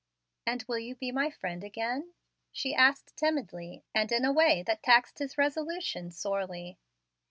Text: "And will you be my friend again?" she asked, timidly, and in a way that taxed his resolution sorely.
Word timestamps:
"And 0.47 0.65
will 0.67 0.79
you 0.79 0.95
be 0.95 1.11
my 1.11 1.29
friend 1.29 1.63
again?" 1.63 2.15
she 2.51 2.73
asked, 2.73 3.15
timidly, 3.15 3.83
and 3.93 4.11
in 4.11 4.25
a 4.25 4.33
way 4.33 4.63
that 4.63 4.81
taxed 4.81 5.19
his 5.19 5.37
resolution 5.37 6.09
sorely. 6.09 6.79